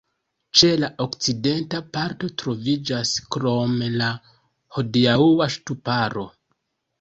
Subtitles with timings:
[0.59, 4.09] Ĉe la okcidenta parto troviĝas krome la
[4.79, 6.27] hodiaŭa ŝtuparo.